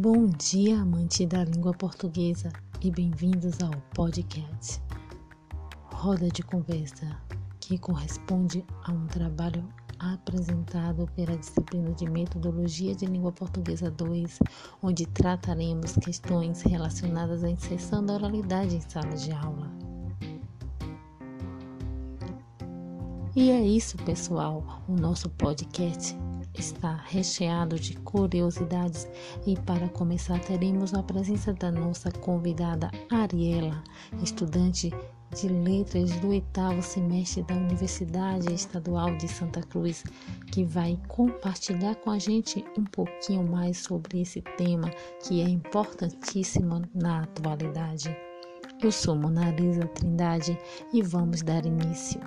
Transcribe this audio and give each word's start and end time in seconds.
Bom 0.00 0.26
dia, 0.26 0.80
amante 0.80 1.26
da 1.26 1.42
língua 1.42 1.74
portuguesa, 1.74 2.52
e 2.80 2.88
bem-vindos 2.88 3.60
ao 3.60 3.72
podcast 3.96 4.80
Roda 5.92 6.28
de 6.28 6.40
Conversa, 6.40 7.20
que 7.58 7.76
corresponde 7.76 8.64
a 8.84 8.92
um 8.92 9.08
trabalho 9.08 9.68
apresentado 9.98 11.10
pela 11.16 11.36
disciplina 11.36 11.90
de 11.94 12.08
Metodologia 12.08 12.94
de 12.94 13.06
Língua 13.06 13.32
Portuguesa 13.32 13.90
2, 13.90 14.38
onde 14.80 15.04
trataremos 15.04 15.96
questões 15.96 16.62
relacionadas 16.62 17.42
à 17.42 17.50
inserção 17.50 18.06
da 18.06 18.14
oralidade 18.14 18.76
em 18.76 18.80
sala 18.80 19.16
de 19.16 19.32
aula. 19.32 19.68
E 23.34 23.50
é 23.50 23.60
isso, 23.60 23.96
pessoal. 24.04 24.84
O 24.86 24.92
nosso 24.92 25.28
podcast 25.30 26.16
está 26.58 27.02
recheado 27.06 27.78
de 27.78 27.94
curiosidades 27.98 29.08
e 29.46 29.56
para 29.60 29.88
começar 29.88 30.40
teremos 30.40 30.92
a 30.94 31.02
presença 31.02 31.52
da 31.52 31.70
nossa 31.70 32.10
convidada 32.10 32.90
Ariela, 33.10 33.82
estudante 34.22 34.92
de 35.34 35.48
letras 35.48 36.10
do 36.20 36.28
oitavo 36.28 36.82
semestre 36.82 37.42
da 37.42 37.54
Universidade 37.54 38.52
Estadual 38.52 39.14
de 39.16 39.28
Santa 39.28 39.60
Cruz, 39.62 40.02
que 40.50 40.64
vai 40.64 40.98
compartilhar 41.06 41.94
com 41.96 42.10
a 42.10 42.18
gente 42.18 42.64
um 42.76 42.84
pouquinho 42.84 43.46
mais 43.46 43.78
sobre 43.78 44.22
esse 44.22 44.40
tema 44.56 44.90
que 45.22 45.42
é 45.42 45.48
importantíssimo 45.48 46.82
na 46.94 47.22
atualidade. 47.22 48.14
Eu 48.82 48.90
sou 48.90 49.16
Monalisa 49.16 49.86
Trindade 49.88 50.58
e 50.92 51.02
vamos 51.02 51.42
dar 51.42 51.66
início. 51.66 52.20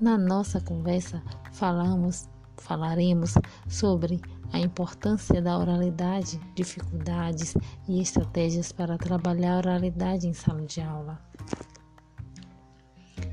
Na 0.00 0.18
nossa 0.18 0.60
conversa 0.60 1.22
falamos 1.52 2.28
falaremos 2.58 3.34
sobre 3.68 4.20
a 4.52 4.58
importância 4.58 5.40
da 5.42 5.58
oralidade, 5.58 6.40
dificuldades 6.54 7.54
e 7.88 8.00
estratégias 8.00 8.72
para 8.72 8.96
trabalhar 8.96 9.54
a 9.54 9.58
oralidade 9.58 10.28
em 10.28 10.32
sala 10.32 10.62
de 10.62 10.80
aula. 10.80 11.20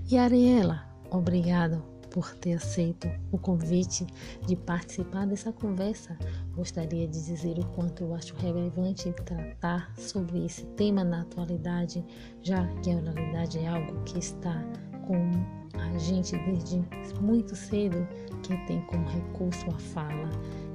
E 0.09 0.17
Ariela, 0.17 0.83
obrigado 1.09 1.91
por 2.11 2.36
ter 2.36 2.53
aceito 2.53 3.09
o 3.31 3.38
convite 3.38 4.05
de 4.45 4.55
participar 4.55 5.25
dessa 5.25 5.52
conversa. 5.52 6.17
Gostaria 6.53 7.08
de 7.08 7.23
dizer 7.23 7.58
o 7.58 7.66
quanto 7.69 8.03
eu 8.03 8.13
acho 8.13 8.35
relevante 8.35 9.11
tratar 9.25 9.94
sobre 9.97 10.45
esse 10.45 10.66
tema 10.75 11.03
na 11.03 11.22
atualidade, 11.22 12.06
já 12.41 12.67
que 12.81 12.91
a 12.91 12.97
oralidade 12.97 13.59
é 13.59 13.67
algo 13.67 14.03
que 14.03 14.19
está 14.19 14.61
com 15.08 15.31
a 15.80 15.97
gente 15.97 16.38
desde 16.38 16.83
muito 17.22 17.56
cedo 17.56 18.08
que 18.42 18.58
tem 18.67 18.81
como 18.81 19.08
recurso 19.08 19.66
a 19.70 19.80
fala. 19.80 20.30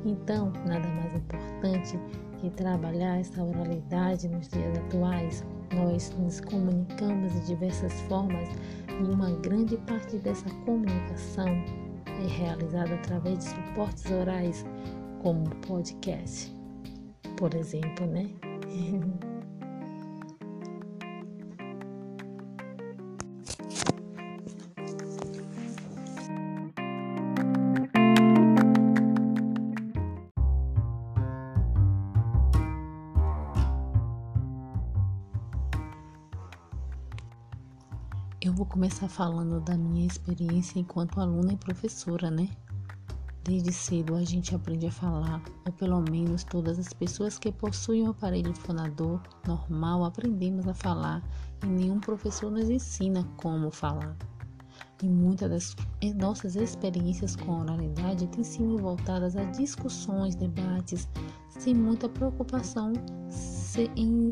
Então, 0.04 0.52
nada 0.66 0.88
mais 0.88 1.14
importante 1.14 1.98
que 2.40 2.50
trabalhar 2.50 3.18
essa 3.18 3.42
oralidade 3.42 4.28
nos 4.28 4.48
dias 4.48 4.78
atuais. 4.78 5.44
Nós 5.74 6.14
nos 6.18 6.40
comunicamos 6.40 7.32
de 7.32 7.46
diversas 7.46 7.92
formas 8.02 8.48
e 8.88 9.02
uma 9.12 9.30
grande 9.40 9.76
parte 9.78 10.16
dessa 10.18 10.48
comunicação 10.64 11.48
é 12.06 12.26
realizada 12.28 12.94
através 12.94 13.38
de 13.38 13.44
suportes 13.44 14.10
orais, 14.10 14.64
como 15.22 15.44
podcast, 15.56 16.54
por 17.36 17.54
exemplo, 17.54 18.06
né? 18.06 18.30
começar 38.96 39.08
falando 39.08 39.60
da 39.60 39.76
minha 39.76 40.06
experiência 40.06 40.78
enquanto 40.78 41.20
aluna 41.20 41.52
e 41.52 41.56
professora, 41.56 42.30
né? 42.30 42.48
Desde 43.44 43.70
cedo 43.70 44.14
a 44.14 44.24
gente 44.24 44.54
aprende 44.54 44.86
a 44.86 44.90
falar, 44.90 45.42
ou 45.66 45.72
pelo 45.74 46.00
menos 46.00 46.44
todas 46.44 46.78
as 46.78 46.94
pessoas 46.94 47.38
que 47.38 47.52
possuem 47.52 48.04
um 48.04 48.10
aparelho 48.10 48.54
fonador 48.54 49.20
normal 49.46 50.02
aprendemos 50.02 50.66
a 50.66 50.72
falar 50.72 51.22
e 51.62 51.66
nenhum 51.66 52.00
professor 52.00 52.50
nos 52.50 52.70
ensina 52.70 53.22
como 53.36 53.70
falar. 53.70 54.16
E 55.02 55.06
muitas 55.06 55.76
das 56.00 56.14
nossas 56.14 56.56
experiências 56.56 57.36
com 57.36 57.52
a 57.52 57.60
oralidade 57.64 58.26
têm 58.28 58.44
sido 58.44 58.78
voltadas 58.78 59.36
a 59.36 59.44
discussões, 59.44 60.34
debates, 60.34 61.06
sem 61.50 61.74
muita 61.74 62.08
preocupação 62.08 62.94
em 63.94 64.30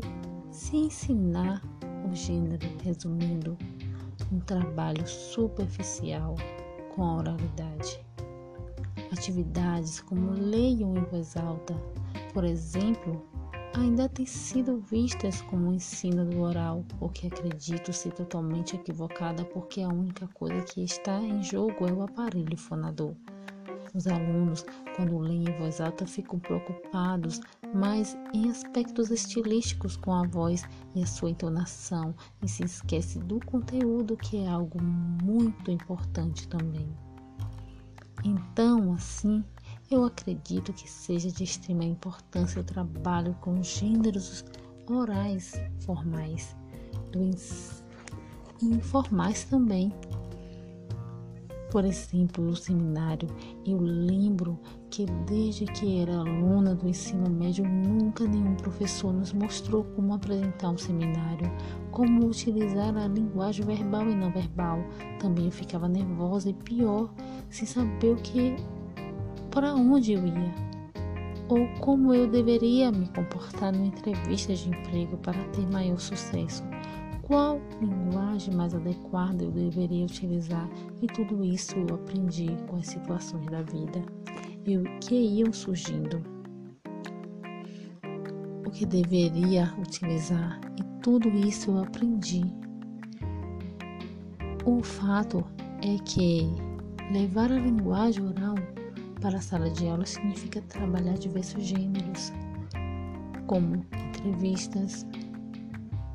se 0.51 0.75
ensinar 0.75 1.61
o 2.09 2.15
gênero, 2.15 2.67
resumindo, 2.83 3.55
um 4.31 4.39
trabalho 4.39 5.07
superficial 5.07 6.35
com 6.95 7.03
a 7.03 7.15
oralidade. 7.17 7.99
Atividades 9.11 10.01
como 10.01 10.31
leiam 10.31 10.95
em 10.97 11.03
voz 11.05 11.37
alta, 11.37 11.73
por 12.33 12.43
exemplo, 12.43 13.23
ainda 13.73 14.09
têm 14.09 14.25
sido 14.25 14.77
vistas 14.77 15.41
como 15.41 15.73
ensino 15.73 16.25
do 16.25 16.41
oral, 16.41 16.83
o 16.99 17.09
que 17.09 17.27
acredito 17.27 17.93
ser 17.93 18.13
totalmente 18.13 18.75
equivocada 18.75 19.43
porque 19.45 19.81
a 19.81 19.89
única 19.89 20.27
coisa 20.27 20.61
que 20.61 20.83
está 20.83 21.19
em 21.19 21.43
jogo 21.43 21.87
é 21.87 21.91
o 21.91 22.01
aparelho 22.01 22.57
fonador. 22.57 23.15
Os 23.95 24.07
alunos, 24.07 24.65
quando 24.95 25.17
leem 25.17 25.45
em 25.45 25.57
voz 25.57 25.79
alta, 25.79 26.05
ficam 26.05 26.37
preocupados 26.37 27.39
mais 27.73 28.17
em 28.33 28.49
aspectos 28.49 29.09
estilísticos 29.09 29.95
com 29.95 30.13
a 30.13 30.27
voz 30.27 30.63
e 30.93 31.01
a 31.01 31.07
sua 31.07 31.29
entonação 31.29 32.13
e 32.43 32.49
se 32.49 32.65
esquece 32.65 33.19
do 33.19 33.39
conteúdo, 33.45 34.17
que 34.17 34.37
é 34.37 34.49
algo 34.49 34.83
muito 34.83 35.71
importante 35.71 36.45
também. 36.49 36.89
Então, 38.25 38.91
assim, 38.93 39.41
eu 39.89 40.03
acredito 40.03 40.73
que 40.73 40.89
seja 40.89 41.31
de 41.31 41.45
extrema 41.45 41.85
importância 41.85 42.59
o 42.59 42.65
trabalho 42.65 43.33
com 43.39 43.63
gêneros 43.63 44.43
orais 44.89 45.53
formais 45.79 46.53
e 48.61 48.65
informais 48.65 49.45
também, 49.45 49.93
por 51.71 51.85
exemplo, 51.85 52.43
no 52.43 52.55
seminário, 52.55 53.29
eu 53.65 53.79
lembro 53.79 54.59
que 54.91 55.05
desde 55.27 55.65
que 55.65 55.99
era 55.99 56.17
aluna 56.17 56.75
do 56.75 56.87
ensino 56.87 57.29
médio, 57.29 57.67
nunca 57.67 58.23
nenhum 58.25 58.55
professor 58.55 59.11
nos 59.11 59.33
mostrou 59.33 59.83
como 59.95 60.13
apresentar 60.13 60.69
um 60.69 60.77
seminário, 60.77 61.51
como 61.91 62.27
utilizar 62.27 62.95
a 62.95 63.07
linguagem 63.07 63.65
verbal 63.65 64.07
e 64.09 64.15
não 64.15 64.31
verbal. 64.31 64.79
Também 65.19 65.45
eu 65.45 65.51
ficava 65.51 65.87
nervosa 65.87 66.49
e 66.49 66.53
pior, 66.53 67.11
sem 67.49 67.65
saber 67.65 68.13
o 68.13 68.17
que 68.17 68.55
para 69.49 69.73
onde 69.73 70.13
eu 70.13 70.25
ia 70.25 70.65
ou 71.47 71.67
como 71.79 72.13
eu 72.13 72.27
deveria 72.27 72.91
me 72.91 73.07
comportar 73.09 73.71
numa 73.71 73.85
entrevista 73.85 74.53
de 74.53 74.69
emprego 74.69 75.15
para 75.17 75.43
ter 75.49 75.67
maior 75.71 75.99
sucesso 75.99 76.63
qual 77.25 77.59
linguagem 77.81 78.53
mais 78.53 78.73
adequada 78.73 79.43
eu 79.43 79.51
deveria 79.51 80.05
utilizar 80.05 80.69
e 81.01 81.07
tudo 81.07 81.43
isso 81.43 81.75
eu 81.75 81.95
aprendi 81.95 82.55
com 82.67 82.77
as 82.77 82.87
situações 82.87 83.45
da 83.47 83.63
vida 83.63 84.01
e 84.65 84.77
o 84.77 84.83
que 84.99 85.15
iam 85.15 85.51
surgindo. 85.51 86.21
O 88.65 88.69
que 88.69 88.85
deveria 88.85 89.73
utilizar 89.79 90.61
e 90.79 91.01
tudo 91.01 91.29
isso 91.29 91.71
eu 91.71 91.83
aprendi. 91.83 92.43
O 94.63 94.83
fato 94.83 95.43
é 95.81 95.97
que 96.05 96.47
levar 97.11 97.51
a 97.51 97.59
linguagem 97.59 98.23
oral 98.23 98.55
para 99.19 99.37
a 99.37 99.41
sala 99.41 99.69
de 99.71 99.87
aula 99.87 100.05
significa 100.05 100.61
trabalhar 100.61 101.13
diversos 101.13 101.63
gêneros, 101.63 102.31
como 103.47 103.83
entrevistas, 104.09 105.05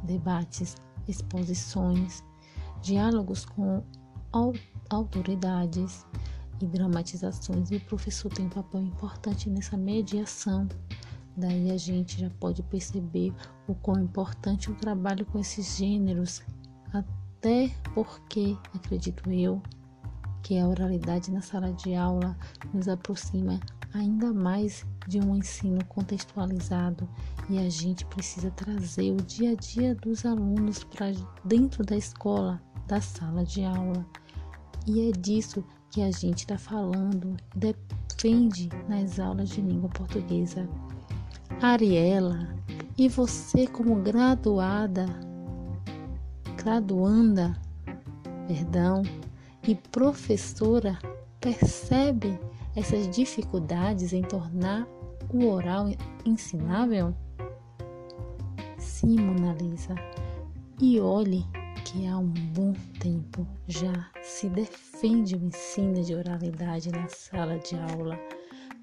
debates, 0.04 0.76
exposições, 1.10 2.22
diálogos 2.80 3.44
com 3.44 3.82
autoridades 4.88 6.06
e 6.60 6.66
dramatizações, 6.66 7.70
e 7.70 7.76
o 7.76 7.80
professor 7.80 8.30
tem 8.32 8.46
um 8.46 8.50
papel 8.50 8.82
importante 8.82 9.48
nessa 9.48 9.76
mediação. 9.76 10.68
Daí 11.36 11.70
a 11.70 11.76
gente 11.76 12.20
já 12.20 12.30
pode 12.38 12.62
perceber 12.64 13.32
o 13.66 13.74
quão 13.74 14.02
importante 14.02 14.70
o 14.70 14.74
trabalho 14.74 15.24
com 15.26 15.38
esses 15.38 15.76
gêneros, 15.76 16.42
até 16.92 17.70
porque, 17.94 18.56
acredito 18.74 19.30
eu, 19.30 19.62
que 20.42 20.58
a 20.58 20.66
oralidade 20.66 21.30
na 21.30 21.40
sala 21.40 21.72
de 21.72 21.94
aula 21.94 22.36
nos 22.72 22.88
aproxima 22.88 23.60
ainda 23.94 24.32
mais 24.32 24.84
de 25.06 25.20
um 25.20 25.36
ensino 25.36 25.84
contextualizado 25.86 27.08
e 27.50 27.58
a 27.58 27.68
gente 27.68 28.06
precisa 28.06 28.48
trazer 28.52 29.10
o 29.10 29.16
dia 29.16 29.50
a 29.50 29.54
dia 29.56 29.92
dos 29.96 30.24
alunos 30.24 30.84
para 30.84 31.12
dentro 31.44 31.84
da 31.84 31.96
escola, 31.96 32.62
da 32.86 33.00
sala 33.00 33.44
de 33.44 33.64
aula. 33.64 34.06
E 34.86 35.08
é 35.08 35.10
disso 35.10 35.64
que 35.90 36.00
a 36.00 36.12
gente 36.12 36.38
está 36.38 36.56
falando, 36.56 37.36
defende 37.56 38.68
nas 38.88 39.18
aulas 39.18 39.48
de 39.48 39.60
língua 39.60 39.88
portuguesa. 39.88 40.68
Ariela, 41.60 42.54
e 42.96 43.08
você 43.08 43.66
como 43.66 43.96
graduada, 43.96 45.06
graduanda, 46.56 47.60
perdão, 48.46 49.02
e 49.66 49.74
professora, 49.74 50.96
percebe 51.40 52.38
essas 52.76 53.10
dificuldades 53.10 54.12
em 54.12 54.22
tornar 54.22 54.86
o 55.32 55.48
oral 55.48 55.86
ensinável? 56.24 57.12
Sim, 59.00 59.16
Mona. 59.16 59.56
E 60.78 61.00
olhe 61.00 61.42
que 61.86 62.06
há 62.06 62.18
um 62.18 62.28
bom 62.52 62.74
tempo 62.98 63.46
já 63.66 64.10
se 64.20 64.46
defende 64.50 65.36
o 65.36 65.42
ensino 65.42 66.04
de 66.04 66.14
oralidade 66.14 66.92
na 66.92 67.08
sala 67.08 67.58
de 67.58 67.76
aula, 67.76 68.20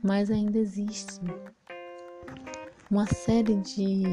mas 0.02 0.32
ainda 0.32 0.58
existe 0.58 1.22
uma 2.90 3.06
série 3.06 3.58
de 3.58 4.06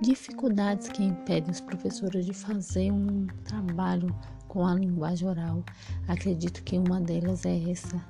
dificuldades 0.00 0.88
que 0.88 1.04
impedem 1.04 1.52
os 1.52 1.60
professores 1.60 2.26
de 2.26 2.34
fazer 2.34 2.90
um 2.90 3.28
trabalho 3.44 4.12
com 4.48 4.66
a 4.66 4.74
linguagem 4.74 5.28
oral. 5.28 5.64
Acredito 6.08 6.64
que 6.64 6.76
uma 6.76 7.00
delas 7.00 7.46
é 7.46 7.70
essa, 7.70 8.04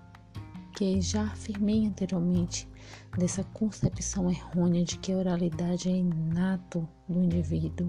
que 0.82 1.00
já 1.00 1.22
afirmei 1.22 1.86
anteriormente, 1.86 2.68
dessa 3.16 3.44
concepção 3.44 4.28
errônea 4.28 4.82
de 4.82 4.98
que 4.98 5.12
a 5.12 5.16
oralidade 5.16 5.88
é 5.88 5.92
inato 5.92 6.88
do 7.08 7.22
indivíduo 7.22 7.88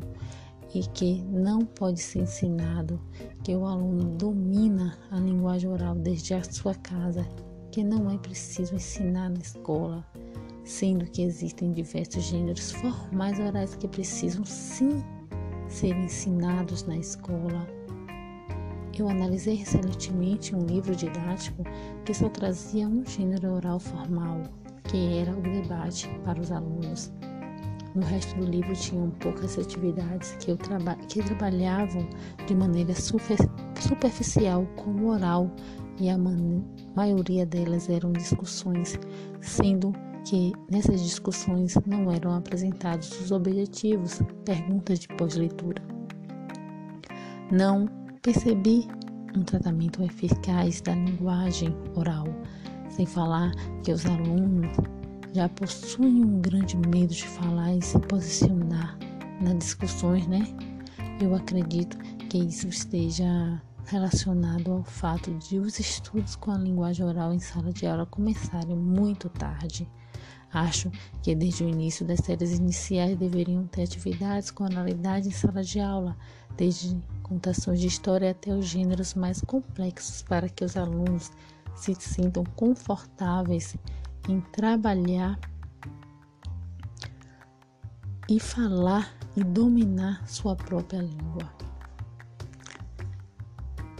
e 0.75 0.83
que 0.89 1.23
não 1.23 1.61
pode 1.61 1.99
ser 1.99 2.19
ensinado, 2.19 3.01
que 3.43 3.55
o 3.55 3.65
aluno 3.65 4.15
domina 4.15 4.95
a 5.09 5.19
linguagem 5.19 5.71
oral 5.71 5.95
desde 5.95 6.35
a 6.35 6.43
sua 6.43 6.75
casa, 6.75 7.27
que 7.71 7.83
não 7.83 8.11
é 8.11 8.17
preciso 8.19 8.75
ensinar 8.75 9.31
na 9.31 9.39
escola 9.39 10.05
sendo 10.63 11.05
que 11.05 11.23
existem 11.23 11.73
diversos 11.73 12.23
gêneros 12.25 12.71
formais 12.73 13.39
orais 13.39 13.75
que 13.75 13.87
precisam 13.87 14.45
sim 14.45 15.03
ser 15.67 15.95
ensinados 15.95 16.83
na 16.83 16.95
escola. 16.95 17.67
Eu 18.97 19.09
analisei 19.09 19.55
recentemente 19.55 20.55
um 20.55 20.65
livro 20.65 20.95
didático 20.95 21.63
que 22.05 22.13
só 22.13 22.29
trazia 22.29 22.87
um 22.87 23.03
gênero 23.03 23.53
oral 23.53 23.79
formal, 23.79 24.43
que 24.83 25.17
era 25.17 25.31
o 25.31 25.41
debate 25.41 26.07
para 26.23 26.39
os 26.39 26.51
alunos. 26.51 27.11
No 27.95 28.05
resto 28.05 28.35
do 28.35 28.45
livro 28.45 28.73
tinham 28.73 29.09
poucas 29.19 29.57
atividades 29.57 30.35
que, 30.39 30.55
traba 30.57 30.95
que 31.07 31.23
trabalhavam 31.23 32.07
de 32.45 32.55
maneira 32.55 32.93
super 32.93 33.37
superficial 33.79 34.65
com 34.75 34.91
o 34.91 35.09
oral 35.09 35.49
e 35.99 36.09
a 36.09 36.17
maioria 36.95 37.45
delas 37.45 37.89
eram 37.89 38.11
discussões, 38.11 38.99
sendo 39.41 39.91
que 40.23 40.53
nessas 40.71 41.01
discussões 41.01 41.75
não 41.85 42.11
eram 42.11 42.35
apresentados 42.35 43.19
os 43.19 43.31
objetivos, 43.31 44.21
perguntas 44.45 44.99
de 44.99 45.07
pós-leitura. 45.09 45.81
Não 47.51 48.02
percebi 48.23 48.87
um 49.35 49.43
tratamento 49.43 50.01
eficaz 50.01 50.79
da 50.79 50.95
linguagem 50.95 51.75
oral, 51.93 52.25
sem 52.89 53.05
falar 53.05 53.51
que 53.83 53.91
os 53.91 54.05
alunos 54.05 54.77
já 55.33 55.49
possuem 55.49 56.23
um 56.23 56.39
grande 56.39 56.77
medo 56.77 57.13
de 57.13 57.27
falar 57.27 57.75
e 57.75 57.81
se 57.81 57.99
posicionar 57.99 58.97
nas 59.41 59.57
discussões, 59.57 60.25
né? 60.27 60.47
Eu 61.19 61.35
acredito 61.35 61.97
que 62.29 62.37
isso 62.37 62.69
esteja 62.69 63.61
relacionado 63.87 64.71
ao 64.71 64.83
fato 64.85 65.33
de 65.33 65.59
os 65.59 65.77
estudos 65.77 66.37
com 66.37 66.51
a 66.51 66.57
linguagem 66.57 67.05
oral 67.05 67.33
em 67.33 67.39
sala 67.39 67.73
de 67.73 67.85
aula 67.85 68.05
começarem 68.05 68.75
muito 68.75 69.27
tarde 69.27 69.85
Acho 70.53 70.91
que 71.23 71.33
desde 71.33 71.63
o 71.63 71.69
início 71.69 72.05
das 72.05 72.19
séries 72.19 72.59
iniciais 72.59 73.17
deveriam 73.17 73.65
ter 73.65 73.83
atividades 73.83 74.51
com 74.51 74.63
oralidade 74.63 75.27
em 75.27 75.31
sala 75.31 75.63
de 75.63 75.79
aula, 75.79 76.15
desde 76.55 76.95
contações 77.23 77.79
de 77.79 77.87
história 77.87 78.29
até 78.29 78.53
os 78.53 78.67
gêneros 78.67 79.15
mais 79.15 79.41
complexos, 79.41 80.21
para 80.21 80.47
que 80.47 80.63
os 80.63 80.77
alunos 80.77 81.31
se 81.75 81.95
sintam 81.95 82.43
confortáveis 82.55 83.75
em 84.29 84.39
trabalhar 84.41 85.39
e 88.29 88.39
falar 88.39 89.11
e 89.35 89.43
dominar 89.43 90.27
sua 90.27 90.55
própria 90.55 91.01
língua. 91.01 91.51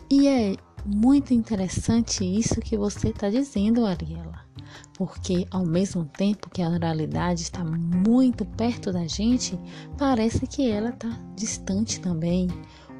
E 0.07 0.27
é 0.27 0.55
muito 0.85 1.33
interessante 1.33 2.23
isso 2.23 2.61
que 2.61 2.77
você 2.77 3.09
está 3.09 3.27
dizendo, 3.27 3.87
Ariela 3.87 4.52
porque 4.93 5.47
ao 5.51 5.65
mesmo 5.65 6.05
tempo 6.05 6.49
que 6.49 6.61
a 6.61 6.69
oralidade 6.69 7.41
está 7.41 7.63
muito 7.63 8.45
perto 8.45 8.91
da 8.91 9.07
gente, 9.07 9.59
parece 9.97 10.45
que 10.47 10.69
ela 10.69 10.89
está 10.89 11.09
distante 11.35 11.99
também. 11.99 12.47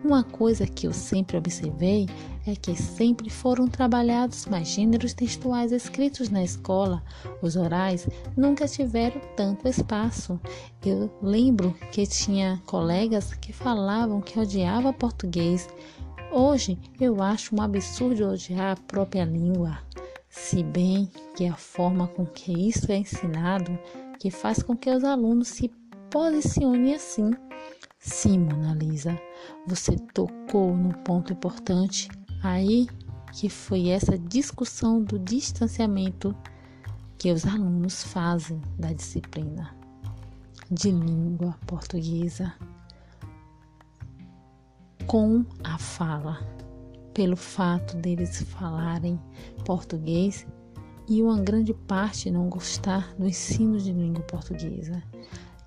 Uma 0.04 0.22
coisa 0.22 0.68
que 0.68 0.86
eu 0.86 0.92
sempre 0.92 1.38
observei 1.38 2.10
é 2.46 2.54
que 2.58 2.76
sempre 2.76 3.30
foram 3.30 3.70
trabalhados 3.70 4.46
mais 4.48 4.68
gêneros 4.68 5.14
textuais 5.14 5.72
escritos 5.72 6.30
na 6.30 6.44
escola. 6.44 7.02
Os 7.42 7.56
orais 7.56 8.06
nunca 8.36 8.68
tiveram 8.68 9.22
tanto 9.38 9.66
espaço. 9.66 10.38
Eu 10.86 11.10
lembro 11.22 11.74
que 11.90 12.06
tinha 12.06 12.62
colegas 12.66 13.34
que 13.36 13.54
falavam 13.54 14.20
que 14.20 14.38
odiava 14.38 14.92
português. 14.92 15.70
Hoje 16.34 16.78
eu 17.00 17.24
acho 17.24 17.56
um 17.56 17.62
absurdo 17.62 18.28
odiar 18.28 18.74
a 18.74 18.76
própria 18.76 19.24
língua 19.24 19.80
se 20.34 20.64
bem 20.64 21.12
que 21.36 21.46
a 21.46 21.56
forma 21.56 22.08
com 22.08 22.26
que 22.26 22.52
isso 22.52 22.92
é 22.92 22.98
ensinado 22.98 23.78
que 24.20 24.32
faz 24.32 24.64
com 24.64 24.76
que 24.76 24.90
os 24.90 25.04
alunos 25.04 25.48
se 25.48 25.72
posicionem 26.10 26.96
assim. 26.96 27.30
Sim, 28.00 28.40
Mona 28.40 28.74
Lisa, 28.74 29.16
você 29.68 29.96
tocou 30.12 30.76
no 30.76 30.92
ponto 31.04 31.32
importante 31.32 32.10
aí 32.42 32.88
que 33.32 33.48
foi 33.48 33.90
essa 33.90 34.18
discussão 34.18 35.04
do 35.04 35.20
distanciamento 35.20 36.36
que 37.20 37.32
os 37.32 37.46
alunos 37.46 38.04
fazem 38.04 38.60
da 38.80 38.92
disciplina 38.92 39.76
de 40.72 40.90
língua 40.90 41.56
portuguesa 41.68 42.52
com 45.06 45.46
a 45.64 45.78
fala 45.78 46.63
pelo 47.14 47.36
fato 47.36 47.96
deles 47.98 48.42
falarem 48.44 49.20
português 49.66 50.46
e 51.08 51.22
uma 51.22 51.40
grande 51.40 51.74
parte 51.74 52.32
não 52.32 52.50
gostar 52.50 53.14
do 53.16 53.28
ensino 53.28 53.78
de 53.78 53.92
língua 53.92 54.24
portuguesa. 54.24 55.02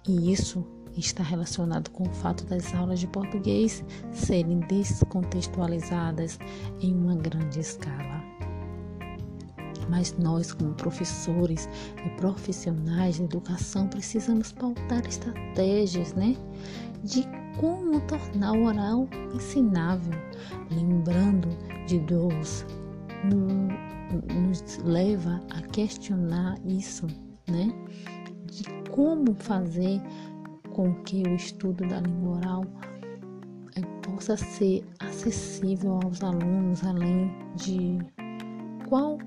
E 0.08 0.32
isso 0.32 0.64
está 0.96 1.22
relacionado 1.22 1.90
com 1.90 2.04
o 2.04 2.12
fato 2.12 2.44
das 2.46 2.74
aulas 2.74 3.00
de 3.00 3.06
português 3.06 3.84
serem 4.12 4.60
descontextualizadas 4.60 6.38
em 6.80 6.94
uma 6.94 7.14
grande 7.14 7.60
escala. 7.60 8.24
Mas 9.88 10.16
nós, 10.18 10.52
como 10.52 10.74
professores 10.74 11.68
e 12.04 12.10
profissionais 12.16 13.16
de 13.16 13.24
educação, 13.24 13.86
precisamos 13.86 14.52
pautar 14.52 15.06
estratégias, 15.06 16.12
né? 16.14 16.36
De 17.04 17.24
como 17.58 18.00
tornar 18.02 18.52
o 18.52 18.64
oral 18.64 19.08
ensinável, 19.34 20.12
lembrando 20.70 21.48
de 21.86 21.98
Deus, 22.00 22.64
nos 24.34 24.78
leva 24.78 25.40
a 25.50 25.60
questionar 25.62 26.58
isso, 26.64 27.06
né? 27.48 27.72
De 28.46 28.64
como 28.90 29.34
fazer 29.34 30.00
com 30.72 30.94
que 31.02 31.22
o 31.22 31.34
estudo 31.34 31.86
da 31.88 32.00
língua 32.00 32.36
oral 32.36 32.64
eh, 33.76 33.82
possa 34.02 34.36
ser 34.36 34.84
acessível 35.00 36.00
aos 36.04 36.22
alunos, 36.22 36.84
além 36.84 37.30
de 37.56 37.98
qual 38.88 39.18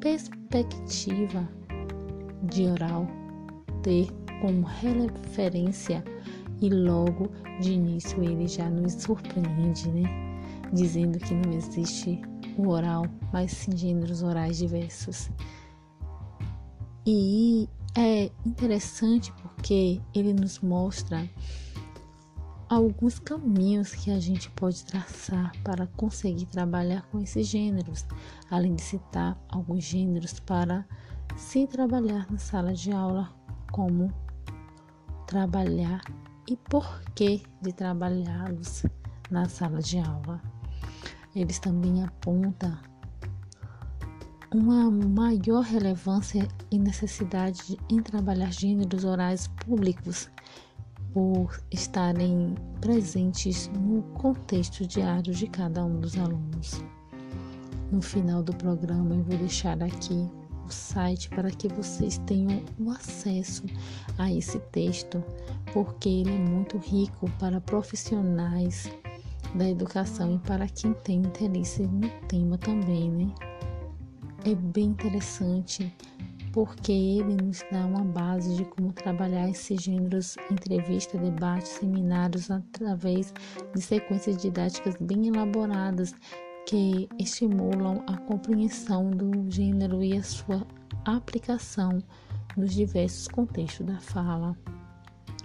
perspectiva 0.00 1.48
de 2.42 2.66
oral 2.66 3.06
ter 3.82 4.08
como 4.40 4.66
referência 4.66 6.04
e 6.60 6.68
logo 6.68 7.30
de 7.60 7.72
início 7.72 8.22
ele 8.22 8.46
já 8.48 8.68
nos 8.68 8.94
surpreende, 8.94 9.88
né? 9.90 10.04
Dizendo 10.72 11.18
que 11.18 11.34
não 11.34 11.52
existe 11.52 12.20
o 12.56 12.68
oral, 12.68 13.06
mas 13.32 13.52
sim 13.52 13.76
gêneros 13.76 14.22
orais 14.22 14.58
diversos. 14.58 15.30
E 17.06 17.68
é 17.96 18.30
interessante 18.44 19.32
porque 19.40 20.00
ele 20.14 20.34
nos 20.34 20.60
mostra 20.60 21.28
alguns 22.68 23.18
caminhos 23.18 23.94
que 23.94 24.10
a 24.10 24.20
gente 24.20 24.50
pode 24.50 24.84
traçar 24.84 25.52
para 25.64 25.86
conseguir 25.96 26.46
trabalhar 26.46 27.02
com 27.10 27.18
esses 27.18 27.46
gêneros, 27.46 28.04
além 28.50 28.74
de 28.74 28.82
citar 28.82 29.42
alguns 29.48 29.84
gêneros 29.84 30.38
para 30.40 30.84
se 31.36 31.66
trabalhar 31.66 32.30
na 32.30 32.38
sala 32.38 32.74
de 32.74 32.92
aula, 32.92 33.32
como 33.72 34.12
trabalhar 35.26 36.02
e 36.48 36.56
por 36.56 37.02
que 37.14 37.42
de 37.60 37.72
trabalhá-los 37.72 38.84
na 39.30 39.48
sala 39.48 39.80
de 39.80 39.98
aula. 39.98 40.40
Eles 41.34 41.58
também 41.58 42.02
apontam 42.02 42.76
uma 44.54 44.90
maior 44.90 45.62
relevância 45.62 46.48
e 46.70 46.78
necessidade 46.78 47.78
em 47.90 48.02
trabalhar 48.02 48.50
gêneros 48.50 49.04
orais 49.04 49.46
públicos 49.66 50.30
por 51.12 51.62
estarem 51.70 52.54
presentes 52.80 53.70
no 53.74 54.02
contexto 54.14 54.86
diário 54.86 55.34
de 55.34 55.46
cada 55.48 55.84
um 55.84 56.00
dos 56.00 56.16
alunos. 56.16 56.82
No 57.92 58.00
final 58.00 58.42
do 58.42 58.54
programa, 58.54 59.14
eu 59.14 59.22
vou 59.22 59.36
deixar 59.36 59.82
aqui 59.82 60.30
o 60.68 60.72
site 60.72 61.28
para 61.30 61.50
que 61.50 61.68
vocês 61.68 62.18
tenham 62.26 62.62
o 62.78 62.90
acesso 62.90 63.64
a 64.18 64.32
esse 64.32 64.58
texto, 64.70 65.22
porque 65.72 66.08
ele 66.08 66.30
é 66.30 66.38
muito 66.38 66.76
rico 66.78 67.30
para 67.38 67.60
profissionais 67.60 68.90
da 69.54 69.68
educação 69.68 70.34
e 70.34 70.38
para 70.40 70.68
quem 70.68 70.92
tem 70.92 71.18
interesse 71.18 71.82
no 71.82 72.08
tema 72.28 72.58
também, 72.58 73.10
né? 73.10 73.34
É 74.44 74.54
bem 74.54 74.86
interessante 74.86 75.92
porque 76.52 76.92
ele 76.92 77.36
nos 77.42 77.64
dá 77.70 77.86
uma 77.86 78.04
base 78.04 78.56
de 78.56 78.64
como 78.64 78.92
trabalhar 78.92 79.48
esses 79.48 79.82
gêneros, 79.82 80.36
entrevista, 80.50 81.18
debate, 81.18 81.68
seminários, 81.68 82.50
através 82.50 83.32
de 83.74 83.80
sequências 83.80 84.36
didáticas 84.38 84.96
bem 85.00 85.28
elaboradas 85.28 86.14
que 86.66 87.08
estimulam 87.18 88.02
a 88.06 88.16
compreensão 88.18 89.10
do 89.10 89.50
gênero 89.50 90.02
e 90.02 90.16
a 90.16 90.22
sua 90.22 90.66
aplicação 91.04 92.02
nos 92.56 92.74
diversos 92.74 93.28
contextos 93.28 93.86
da 93.86 93.98
fala. 94.00 94.56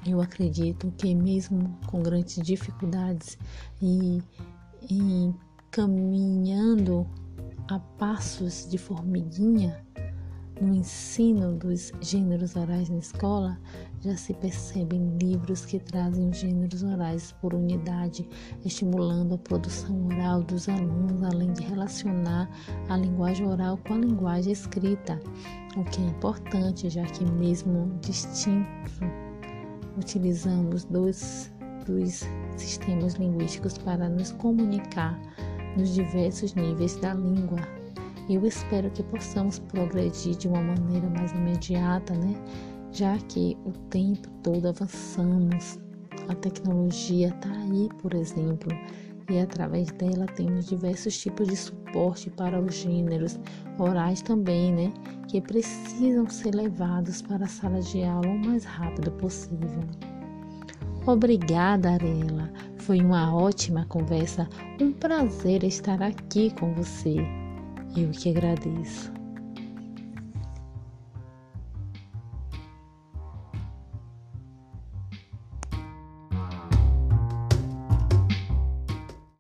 Eu 0.06 0.20
acredito 0.20 0.92
que, 0.98 1.16
mesmo 1.16 1.78
com 1.88 2.02
grandes 2.02 2.36
dificuldades 2.44 3.38
e, 3.82 4.22
e 4.90 5.34
caminhando 5.72 7.08
a 7.70 7.80
passos 7.80 8.70
de 8.70 8.78
formiguinha, 8.78 9.86
no 10.62 10.74
ensino 10.74 11.54
dos 11.54 11.92
gêneros 12.02 12.56
orais 12.56 12.90
na 12.90 12.98
escola, 12.98 13.60
já 14.02 14.16
se 14.16 14.34
percebem 14.34 15.18
livros 15.18 15.66
que 15.66 15.80
trazem 15.80 16.30
os 16.30 16.38
gêneros 16.38 16.84
orais 16.84 17.32
por 17.42 17.54
unidade, 17.54 18.28
estimulando 18.64 19.36
a 19.36 19.38
produção 19.38 20.06
oral 20.08 20.44
dos 20.44 20.70
alunos, 20.70 21.24
além 21.24 21.52
de 21.54 21.64
relacionar 21.64 22.50
a 22.90 22.98
linguagem 22.98 23.48
oral 23.48 23.78
com 23.88 23.94
a 23.94 23.98
linguagem 23.98 24.54
escrita, 24.54 25.20
o 25.76 25.84
que 25.86 26.02
é 26.02 26.06
importante, 26.06 26.90
já 26.90 27.04
que, 27.04 27.26
mesmo 27.26 27.98
distinto, 28.02 28.68
utilizamos 29.98 30.86
dois 30.86 31.52
sistemas 32.56 33.16
linguísticos 33.16 33.78
para 33.78 34.08
nos 34.08 34.32
comunicar 34.34 35.20
nos 35.78 35.94
diversos 35.94 36.54
níveis 36.54 36.96
da 36.98 37.14
língua 37.14 37.60
eu 38.30 38.46
espero 38.46 38.90
que 38.92 39.04
possamos 39.04 39.60
progredir 39.60 40.36
de 40.36 40.48
uma 40.48 40.62
maneira 40.62 41.10
mais 41.10 41.32
imediata, 41.32 42.14
né? 42.14 42.36
Já 42.92 43.18
que 43.18 43.58
o 43.66 43.72
tempo 43.90 44.30
todo 44.44 44.68
avançamos, 44.68 45.80
a 46.30 46.36
tecnologia 46.36 47.30
está 47.30 47.52
aí, 47.52 47.90
por 48.02 48.14
exemplo, 48.14 48.72
e 49.30 49.40
através 49.40 49.92
dela 49.92 50.26
temos 50.28 50.68
diversos 50.68 51.18
tipos 51.18 51.48
de 51.48 51.56
suporte 51.56 52.30
para 52.30 52.60
os 52.60 52.76
gêneros 52.76 53.40
orais 53.80 54.22
também, 54.22 54.74
né? 54.74 54.94
Que 55.28 55.42
precisam 55.42 56.30
ser 56.30 56.56
levados 56.56 57.22
para 57.22 57.46
a 57.46 57.48
sala 57.48 57.82
de 57.82 58.04
aula 58.04 58.28
o 58.28 58.46
mais 58.46 58.64
rápido 58.64 59.12
possível. 59.12 59.82
Obrigada, 61.06 61.92
Arela. 61.92 62.50
Foi 62.78 63.02
uma 63.02 63.36
ótima 63.36 63.86
conversa. 63.88 64.48
Um 64.80 64.94
prazer 64.94 65.64
estar 65.64 66.02
aqui 66.02 66.54
com 66.58 66.74
você. 66.74 67.43
Eu 67.96 68.10
que 68.10 68.30
agradeço. 68.30 69.13